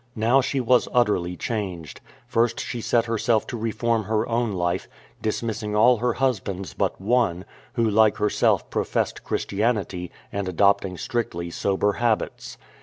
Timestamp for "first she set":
2.25-3.05